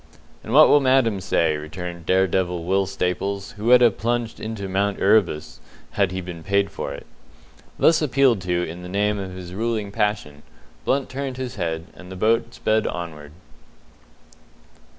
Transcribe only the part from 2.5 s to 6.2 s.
Will Staples who would have plunged into Mount Erebus had